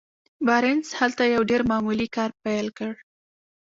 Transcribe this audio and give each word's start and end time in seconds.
بارنس 0.47 0.87
هلته 0.99 1.23
يو 1.35 1.41
ډېر 1.49 1.61
معمولي 1.71 2.07
کار 2.15 2.29
پيل 2.43 2.67
کړ. 2.77 2.93